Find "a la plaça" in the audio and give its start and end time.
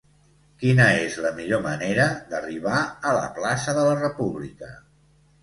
3.11-3.77